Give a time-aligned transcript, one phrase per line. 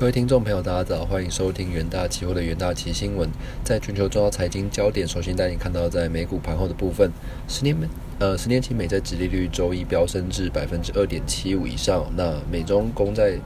[0.00, 3.28] 各位听众朋友，大家早，欢迎收听元大期货的元大期新闻。
[3.62, 7.12] 在全球重要财经焦点，首先带你看到在美股盘后的部分，
[7.46, 7.86] 十年美
[8.18, 13.38] 呃十年期美债殖利率周一飙升至百分之二点七五以上，那美中公在。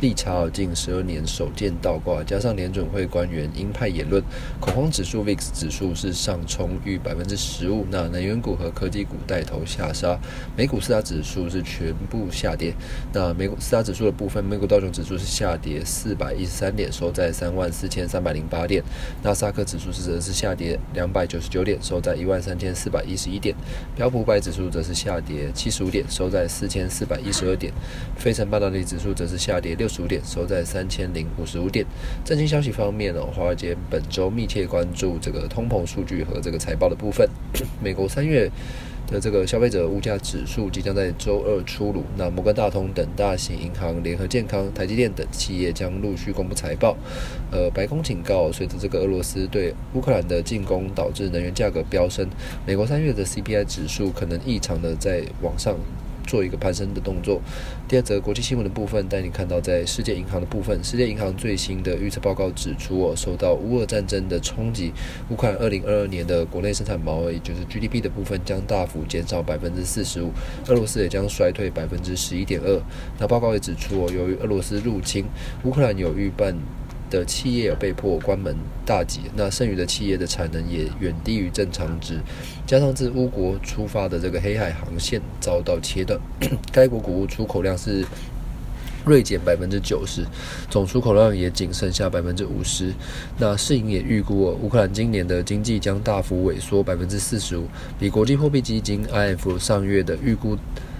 [0.00, 4.22] 利差近十二年首见倒挂，加上联准会官员鹰派言论，
[4.58, 7.84] 恐慌指数 VIX 指数是上冲逾百分之十五。
[7.90, 10.18] 那能源股和科技股带头下杀，
[10.56, 12.72] 美股四大指数是全部下跌。
[13.12, 18.82] 那美股四大指数的部分，美股道琼指数是下跌四百一十三点，收在三万四千三百零八点。
[19.22, 23.54] 纳斯达克指数是则是下跌两百九十九点，收在一万三千四百一十一点。
[23.94, 27.70] 标普五百指数则是下跌七十五点，收在四千四百一十二点。
[28.16, 29.89] 非成半导体指数则是下跌六。
[29.90, 31.84] 十五点收在三千零五十五点。
[32.24, 37.28] 震惊消息方面呢，华尔街本周密切关注这个通膨数据和这个财报的部分。
[37.82, 38.48] 美国三月
[39.08, 42.04] 的这个消费者物价指数即将在周二出炉。
[42.16, 46.96] 那摩根大通等大型银行、联合健康、台积电等企业将陆续公布财报。
[47.50, 52.28] 呃，白宫警告，随着这个俄罗斯对乌克兰的进攻导致能源价格飙升，
[52.64, 55.76] 美国三月的 CPI 指数可能异常的在往上。
[56.30, 57.40] 做一个攀升的动作。
[57.88, 64.92] 第二则国际新闻的部分，带你看到在世界银行的部分，世界银行最新的预测报告指出，哦，受到乌俄战争的冲击，
[65.28, 70.30] 乌克兰二零二二年的国内生产毛额，也就是 GDP 的部分，将大幅减少百分之四十五，
[70.68, 72.80] 俄罗斯也将衰退百分之十一点二。
[73.18, 75.24] 那报告也指出，哦，由于俄罗斯入侵
[75.64, 76.54] 乌克兰，有预办。
[77.10, 82.20] 的企业被迫关门大吉，那剩余的企业的产能也远低于正常值，
[82.66, 86.18] 加上自乌国出发的这个黑海航线遭到切断，
[86.72, 88.04] 该国谷物出口量是
[89.04, 90.24] 锐减百分之九十，
[90.70, 92.92] 总出口量也仅剩下百分之五十。
[93.38, 97.66] 那世银也预估，乌克兰今年的经济将大幅萎缩百分之四十五，
[97.98, 100.56] 比国际货币基金 IF 上月的预估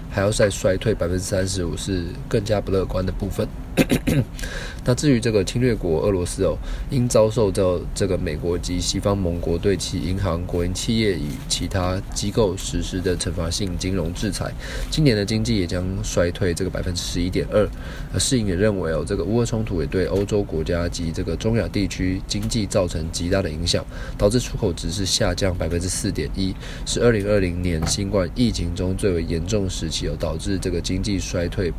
[0.09, 3.47] 还要再衰退百分之三十五，是更加不乐观的部分。
[4.83, 6.57] 那至于这个侵略国俄罗斯哦，
[6.89, 14.51] 因遭受到这个美国及西方盟国对其银行、国营企业与其他机构实施的惩罚性金融制裁，
[14.89, 17.65] 今年的经济也将衰退这个百分之十一点二。
[18.13, 23.85] 而世银也认为哦，这个乌俄冲突也对欧洲国家及这个中亚地区经济造成极大的影响，
[24.17, 26.53] 导致出口值是下降百分之四点一，
[26.85, 31.71] 是二零二零年新冠疫情中最为严重时期哦，导致这个经济衰退。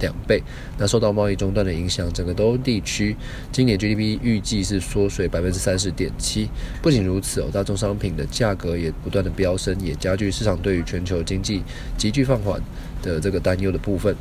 [0.00, 0.42] 两倍。
[0.78, 3.16] 那受到贸易中断的影响，整个东欧地区
[3.50, 6.48] 今年 GDP 预计是缩水百分之三十点七。
[6.82, 11.62] 不仅如此哦，大宗商品的价格也不断的飙升，也加剧市场对于全球经济
[11.96, 12.60] 急剧放缓
[13.02, 14.14] 的这个担忧的部分。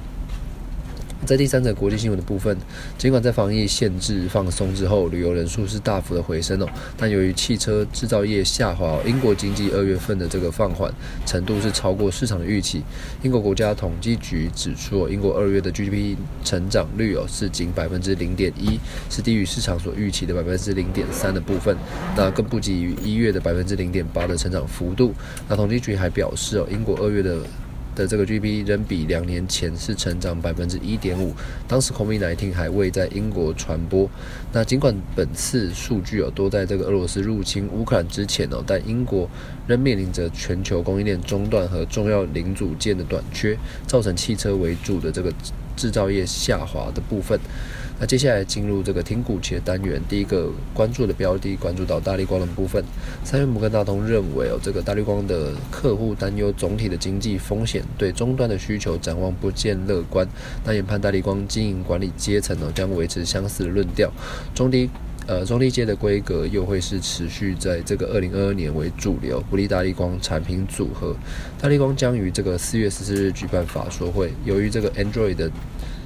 [1.26, 2.56] 在第三则国际新闻的部分，
[2.98, 10.94] 尽管在防疫限制放松之后，旅游人数是大幅的回升哦，但由于汽车制造业下滑，英国经济二月份的这个放缓
[11.26, 12.84] 程度是超过市场的预期。
[13.24, 21.76] 英国国家统计局指出，英国二月的 GDP 成长率哦是仅百分之零点一，是低于市场所预期的百分之零点三的部分，
[22.16, 25.14] 那更不及于一月的百分之零点八的成长幅度。
[25.48, 27.40] 那统计局还表示哦，英国二月的
[27.96, 31.34] 的这个 GDP 仍比两年前是成长百分之一点五，
[31.68, 34.08] 当时 COVID-19 还未在英国传播。
[34.52, 39.30] 那尽管本次数据哦都在这个俄罗斯入侵乌克兰之前哦，但英国
[39.66, 43.58] 仍面临着全球供应链中断和重要零组件的短缺，
[43.88, 45.34] 造成汽车为主的这个
[45.76, 47.40] 制造业下滑的部分。
[47.98, 52.84] 那接下来进入这个听股企的单元，第一个关注的标的，关注到大力光的部分。
[53.24, 60.28] 三月摩根大通认为哦，这个大力光的客户担忧总体的经济风险，对终端的需求展望不见乐观。
[60.66, 64.12] 那研判大力光经营管理阶层哦，将维持相似的论调。
[64.54, 64.90] 中低
[65.28, 71.16] 呃中低阶的规格又会是持续在这个二零二二年为主流，不利大力光产品组合。
[71.60, 75.52] 大力光将于这个四月十四日举办法说会，由于这个 Android 的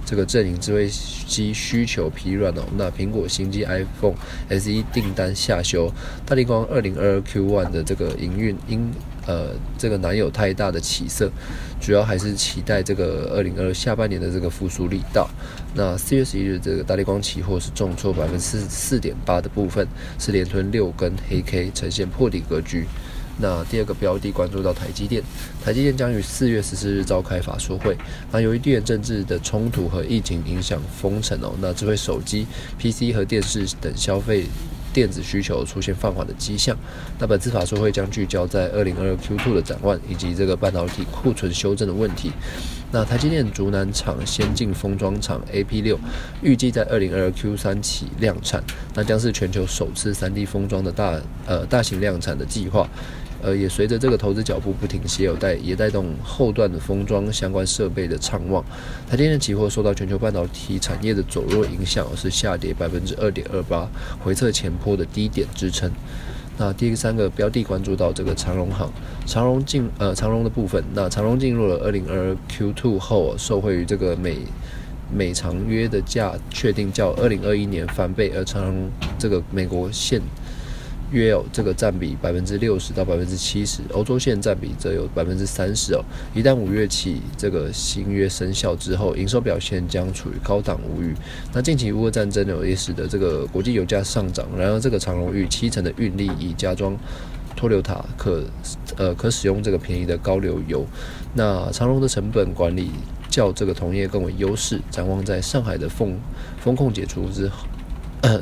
[0.06, 0.90] 这个阵营智慧
[1.28, 4.16] 机需求疲软哦，那苹果新机 iPhone
[4.50, 5.92] SE 订单下修，
[6.26, 8.92] 大力光二零二二 Q1 的这个营运应
[9.30, 11.30] 呃这个难有太大的起色，
[11.80, 15.30] 主要还是期待这个二零二下半年的这个复苏力道。
[15.76, 19.88] 那四月十一日这个大力光期货是重挫百分之四点八的部分，
[20.18, 22.86] 是连吞六根黑 K，呈现破底格局。
[23.42, 25.24] 那第二个标的关注到台积电，
[25.64, 27.96] 台积电将于四月十四日召开法说会。
[28.32, 32.46] 那由于地缘政治的冲突和疫情影响封城哦，那智慧手机、
[32.78, 34.46] PC 和电视等消费
[35.00, 36.76] 电子需求出现放缓的迹象。
[37.18, 42.34] 那本次法说会将聚焦在二零二二 Q2 的展望以及这个半导体库存修正的问题。
[42.92, 45.98] 那台积电竹南厂先进封装厂 AP 六
[46.42, 48.62] 预计在二零二二 Q 三起量产，
[48.94, 51.18] 那将是全球首次三 D 封装的大
[51.48, 52.90] 呃大型量产的计划。
[53.42, 58.64] 呃，也随着这个投资脚步不停歇，有带也带动后段的封装相关设备的畅旺。
[59.10, 63.90] 台积电期货受到全球半导体产业的走弱影响，是下跌百分之二点二八，
[64.24, 65.90] 回测前坡的低点支撑。
[66.58, 68.92] 那第三个标的关注到这个长荣行，
[69.26, 74.40] 长荣进呃长荣的部分，那长荣进入了二零二二 Q two 后，受惠于这个美
[75.10, 80.22] 美长约的价确定较二零二一年翻倍，而长荣这个美国线。
[81.12, 86.04] 约有这个占比百分之六十到百分之七十，欧洲线占比则有百分之三十哦。
[86.36, 91.14] 一旦五月起这个新约生效之后，营收表现将处于高档无虞。
[91.54, 94.48] 那近期乌俄战争呢，也使得这个国际油价上涨。
[94.58, 96.96] 然而，这个长荣遇七成的运力已加装
[97.56, 98.44] 脱硫塔可
[98.96, 100.86] 呃可使用这个便宜的高流油。
[101.34, 102.92] 那长荣的成本管理
[103.30, 104.80] 较这个同业更为优势。
[104.92, 106.18] 展望在上海的风
[106.60, 107.68] 风控解除之后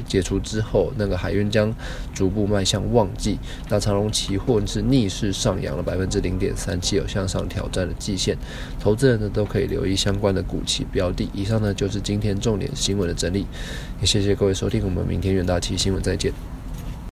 [0.07, 1.73] 解除之后，那个海运将
[2.13, 3.37] 逐步迈向旺季。
[3.69, 8.37] 那长隆期货是逆势上扬了百分之零点三七，有向上挑战的季线。
[8.79, 11.29] 投资人呢都可以留意相关的股期标的。
[11.33, 13.45] 以上呢就是今天重点新闻的整理，
[13.99, 16.56] 也谢谢各位收听，我们明天远大期新闻再见。